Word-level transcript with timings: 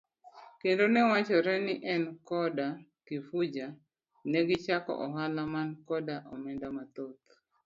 Kendo 0.61 0.83
newachore 0.93 1.53
ni 1.65 1.75
en 1.93 2.03
koda 2.29 2.67
Kifuja 3.07 3.65
negichako 4.31 4.91
ohala 5.05 5.41
man 5.53 5.69
koda 5.87 6.15
omenda 6.33 6.67
mathoth. 6.77 7.25